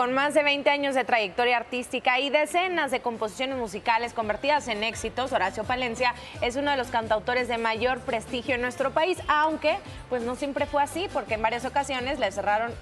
Con 0.00 0.14
más 0.14 0.32
de 0.32 0.42
20 0.42 0.70
años 0.70 0.94
de 0.94 1.04
trayectoria 1.04 1.58
artística 1.58 2.18
y 2.20 2.30
decenas 2.30 2.90
de 2.90 3.02
composiciones 3.02 3.58
musicales 3.58 4.14
convertidas 4.14 4.66
en 4.68 4.82
éxitos, 4.82 5.30
Horacio 5.30 5.64
Palencia 5.64 6.14
es 6.40 6.56
uno 6.56 6.70
de 6.70 6.78
los 6.78 6.86
cantautores 6.86 7.48
de 7.48 7.58
mayor 7.58 8.00
prestigio 8.00 8.54
en 8.54 8.62
nuestro 8.62 8.92
país, 8.92 9.18
aunque 9.28 9.76
pues 10.08 10.22
no 10.22 10.36
siempre 10.36 10.64
fue 10.64 10.82
así, 10.82 11.06
porque 11.12 11.34
en 11.34 11.42
varias 11.42 11.66
ocasiones 11.66 12.18
le 12.18 12.32
cerraron 12.32 12.72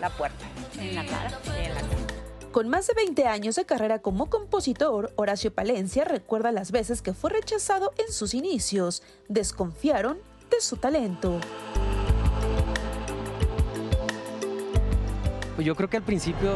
la 0.00 0.10
puerta. 0.10 0.44
En 0.80 0.96
la 0.96 1.04
cara. 1.04 1.30
En 1.56 1.72
la 1.72 1.80
cara. 1.82 2.50
Con 2.50 2.68
más 2.68 2.88
de 2.88 2.94
20 2.94 3.28
años 3.28 3.54
de 3.54 3.64
carrera 3.64 4.00
como 4.00 4.28
compositor, 4.28 5.12
Horacio 5.14 5.54
Palencia 5.54 6.04
recuerda 6.04 6.50
las 6.50 6.72
veces 6.72 7.00
que 7.00 7.14
fue 7.14 7.30
rechazado 7.30 7.92
en 7.96 8.12
sus 8.12 8.34
inicios. 8.34 9.04
Desconfiaron 9.28 10.18
de 10.50 10.60
su 10.60 10.78
talento. 10.78 11.38
Yo 15.66 15.74
creo 15.74 15.90
que 15.90 15.96
al 15.96 16.04
principio 16.04 16.52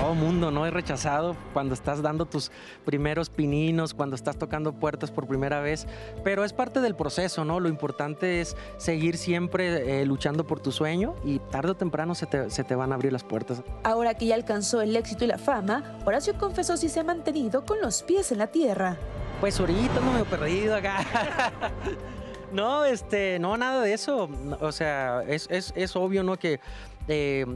todo 0.00 0.16
mundo 0.16 0.50
no 0.50 0.66
es 0.66 0.72
rechazado 0.72 1.36
cuando 1.52 1.74
estás 1.74 2.02
dando 2.02 2.26
tus 2.26 2.50
primeros 2.84 3.30
pininos, 3.30 3.94
cuando 3.94 4.16
estás 4.16 4.36
tocando 4.36 4.72
puertas 4.72 5.12
por 5.12 5.28
primera 5.28 5.60
vez, 5.60 5.86
pero 6.24 6.42
es 6.44 6.52
parte 6.52 6.80
del 6.80 6.96
proceso, 6.96 7.44
¿no? 7.44 7.60
Lo 7.60 7.68
importante 7.68 8.40
es 8.40 8.56
seguir 8.76 9.16
siempre 9.16 10.00
eh, 10.00 10.06
luchando 10.06 10.44
por 10.44 10.58
tu 10.58 10.72
sueño 10.72 11.14
y 11.24 11.38
tarde 11.38 11.70
o 11.70 11.76
temprano 11.76 12.16
se 12.16 12.26
te, 12.26 12.50
se 12.50 12.64
te 12.64 12.74
van 12.74 12.90
a 12.90 12.96
abrir 12.96 13.12
las 13.12 13.22
puertas. 13.22 13.62
Ahora 13.84 14.14
que 14.14 14.26
ya 14.26 14.34
alcanzó 14.34 14.80
el 14.80 14.96
éxito 14.96 15.22
y 15.22 15.28
la 15.28 15.38
fama, 15.38 15.96
Horacio 16.04 16.36
confesó 16.36 16.76
si 16.76 16.88
se 16.88 16.98
ha 16.98 17.04
mantenido 17.04 17.64
con 17.64 17.80
los 17.80 18.02
pies 18.02 18.32
en 18.32 18.38
la 18.38 18.48
tierra. 18.48 18.96
Pues 19.38 19.60
ahorita 19.60 20.00
no 20.00 20.14
me 20.14 20.20
he 20.22 20.24
perdido 20.24 20.74
acá. 20.74 20.98
No, 22.50 22.86
este, 22.86 23.38
no, 23.38 23.58
nada 23.58 23.82
de 23.82 23.92
eso. 23.92 24.26
O 24.62 24.72
sea, 24.72 25.22
es, 25.28 25.46
es, 25.50 25.70
es 25.76 25.94
obvio, 25.96 26.22
¿no? 26.22 26.38
Que 26.38 26.60
eh, 27.08 27.46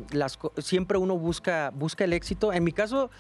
siempre 0.59 0.99
uno 0.99 1.17
busca, 1.17 1.71
busca 1.75 2.05
el 2.05 2.13
éxito. 2.13 2.53
En 2.53 2.65
mi 2.65 2.73
caso, 2.73 3.11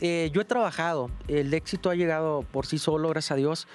eh, 0.00 0.30
yo 0.32 0.40
he 0.40 0.44
trabajado. 0.44 1.10
El 1.28 1.52
éxito 1.52 1.90
ha 1.90 1.94
llegado 1.94 2.42
por 2.52 2.66
sí 2.66 2.78
solo, 2.78 3.08
gracias 3.08 3.32
a 3.32 3.36
Dios. 3.36 3.68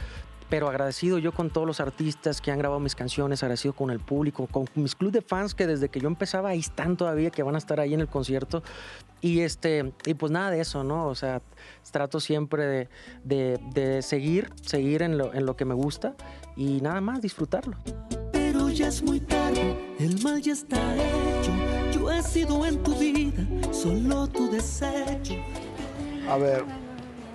Pero 0.50 0.70
agradecido 0.70 1.18
yo 1.18 1.34
con 1.34 1.50
todos 1.50 1.68
los 1.68 1.81
artistas 1.81 2.40
que 2.40 2.52
han 2.52 2.59
grabado 2.59 2.80
mis 2.80 2.96
canciones, 2.96 3.44
agradecido 3.44 3.73
con 3.73 3.92
el 3.92 4.00
público, 4.00 4.48
con 4.48 4.66
mis 4.76 4.96
club 4.96 5.12
de 5.12 5.22
fans 5.22 5.54
que 5.54 5.68
desde 5.68 5.90
que 5.90 6.00
yo 6.00 6.08
empezaba 6.08 6.50
ahí 6.50 6.59
están 6.59 6.96
todavía, 6.96 7.31
que 7.31 7.44
van 7.44 7.56
a 7.56 7.58
estar 7.58 7.81
ahí 7.81 7.94
en 7.94 8.00
el 8.00 8.08
concierto. 8.08 8.64
Y, 9.20 9.42
este, 9.42 9.92
y 10.06 10.14
pues 10.14 10.31
nada 10.31 10.52
de 10.52 10.62
eso, 10.62 10.86
¿no? 10.86 11.08
O 11.08 11.16
sea, 11.16 11.42
trato 11.92 12.22
siempre 12.22 12.88
de 13.26 14.02
seguir, 14.02 14.53
seguir 14.62 15.02
en 15.02 15.18
lo, 15.18 15.34
en 15.34 15.46
lo 15.46 15.58
que 15.58 15.66
me 15.66 15.74
gusta 15.74 16.16
y 16.56 16.80
nada 16.80 17.02
más 17.02 17.22
disfrutarlo. 17.22 17.76
Pero 18.31 18.70
ya 18.70 18.88
es 18.88 19.03
muy 19.03 19.20
tarde, 19.20 19.76
el 20.00 20.22
mal 20.24 20.42
ya 20.42 20.53
está 20.53 20.96
hecho. 20.96 21.77
Yo 22.08 22.13
he 22.13 22.23
sido 22.23 22.66
en 22.66 22.81
tu 22.83 22.95
vida 22.95 23.33
solo 23.73 24.27
tu 24.30 24.50
desecho. 24.50 25.33
A 26.30 26.38
ver, 26.38 26.63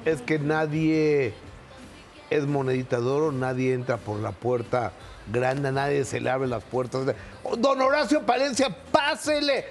es 0.06 0.22
que 0.22 0.38
nadie 0.38 1.34
es 2.30 2.46
monedita 2.46 2.98
de 2.98 3.06
oro, 3.06 3.32
nadie 3.32 3.74
entra 3.74 3.98
por 3.98 4.18
la 4.20 4.32
puerta 4.32 4.92
grande, 5.30 5.72
nadie 5.72 6.06
se 6.06 6.22
le 6.22 6.30
abre 6.30 6.48
las 6.48 6.64
puertas. 6.64 7.04
de, 7.04 7.14
"Oh, 7.44 7.54
Don 7.54 7.82
Horacio 7.82 8.22
Palencia, 8.24 8.74
pásele. 8.90 9.66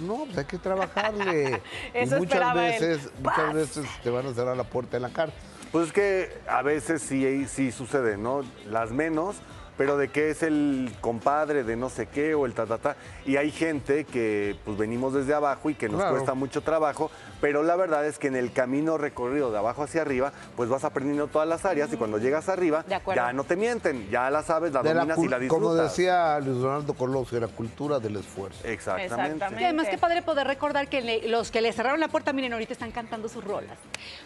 No, 0.00 0.24
pues 0.24 0.38
hay 0.38 0.44
que 0.46 0.56
trabajarle. 0.56 1.60
Eso 1.92 2.16
y 2.16 2.20
muchas 2.20 2.56
él. 2.56 2.62
veces, 2.62 3.10
muchas 3.22 3.52
veces 3.52 3.86
te 4.02 4.08
van 4.08 4.26
a 4.26 4.32
cerrar 4.32 4.56
la 4.56 4.64
puerta 4.64 4.96
en 4.96 5.02
la 5.02 5.10
cara. 5.10 5.32
Pues 5.70 5.88
es 5.88 5.92
que 5.92 6.32
a 6.48 6.62
veces 6.62 7.02
sí, 7.02 7.44
sí 7.46 7.70
sucede, 7.72 8.16
¿no? 8.16 8.40
Las 8.70 8.90
menos, 8.90 9.36
pero 9.80 9.96
de 9.96 10.08
que 10.08 10.28
es 10.28 10.42
el 10.42 10.92
compadre 11.00 11.64
de 11.64 11.74
no 11.74 11.88
sé 11.88 12.04
qué 12.06 12.34
o 12.34 12.44
el 12.44 12.52
ta, 12.52 12.66
ta, 12.66 12.76
ta. 12.76 12.96
Y 13.24 13.38
hay 13.38 13.50
gente 13.50 14.04
que 14.04 14.54
pues 14.66 14.76
venimos 14.76 15.14
desde 15.14 15.32
abajo 15.32 15.70
y 15.70 15.74
que 15.74 15.88
nos 15.88 15.96
Claro. 16.02 16.16
cuesta 16.16 16.34
mucho 16.34 16.60
trabajo, 16.60 17.10
pero 17.40 17.62
la 17.62 17.76
verdad 17.76 18.04
es 18.04 18.18
que 18.18 18.26
en 18.26 18.36
el 18.36 18.52
camino 18.52 18.98
recorrido 18.98 19.50
de 19.50 19.56
abajo 19.56 19.82
hacia 19.84 20.02
arriba, 20.02 20.34
pues 20.54 20.68
vas 20.68 20.84
aprendiendo 20.84 21.28
todas 21.28 21.48
las 21.48 21.64
áreas 21.64 21.90
y 21.94 21.96
cuando 21.96 22.18
llegas 22.18 22.50
arriba, 22.50 22.84
ya 23.16 23.32
no 23.32 23.44
te 23.44 23.56
mienten, 23.56 24.10
ya 24.10 24.28
la 24.28 24.42
sabes, 24.42 24.70
la 24.74 24.82
De 24.82 24.92
la 24.92 25.00
dominas 25.00 25.18
y 25.18 25.28
la 25.28 25.38
disfrutas. 25.38 25.48
como 25.70 25.74
decía 25.82 26.38
Luis 26.40 26.58
Donaldo 26.60 26.92
Colosio, 26.92 27.40
la 27.40 27.48
cultura 27.48 27.98
del 27.98 28.16
esfuerzo. 28.16 28.60
Exactamente. 28.68 29.14
Exactamente. 29.14 29.62
Y 29.62 29.64
además 29.64 29.88
qué 29.88 29.96
padre 29.96 30.20
poder 30.20 30.46
recordar 30.46 30.88
que 30.90 31.00
le- 31.00 31.26
los 31.28 31.50
que 31.50 31.62
le 31.62 31.72
cerraron 31.72 32.00
la 32.00 32.08
puerta, 32.08 32.34
miren, 32.34 32.52
ahorita 32.52 32.74
están 32.74 32.92
cantando 32.92 33.30
sus 33.30 33.42
rolas. 33.42 33.78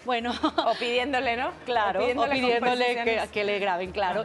Bueno, 0.04 0.32
O 0.66 0.74
pidiéndole, 0.80 1.36
¿no? 1.36 1.52
claro, 1.64 2.00
o 2.00 2.02
pidiéndole 2.02 2.34
pidiéndole 2.34 3.28
que 3.32 3.44
le 3.44 3.60
graben, 3.60 3.92
claro. 3.92 4.22